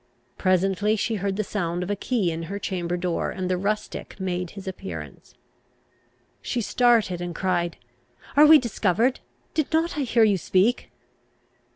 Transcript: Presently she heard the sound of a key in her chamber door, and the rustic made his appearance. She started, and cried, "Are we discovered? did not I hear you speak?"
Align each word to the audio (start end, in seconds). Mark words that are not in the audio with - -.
Presently 0.35 0.95
she 0.95 1.17
heard 1.17 1.35
the 1.35 1.43
sound 1.43 1.83
of 1.83 1.91
a 1.91 1.95
key 1.95 2.31
in 2.31 2.41
her 2.49 2.57
chamber 2.57 2.97
door, 2.97 3.29
and 3.29 3.47
the 3.51 3.55
rustic 3.55 4.19
made 4.19 4.49
his 4.57 4.67
appearance. 4.67 5.35
She 6.41 6.59
started, 6.59 7.21
and 7.21 7.35
cried, 7.35 7.77
"Are 8.35 8.47
we 8.47 8.57
discovered? 8.57 9.19
did 9.53 9.71
not 9.71 9.99
I 9.99 10.01
hear 10.01 10.23
you 10.23 10.39
speak?" 10.39 10.89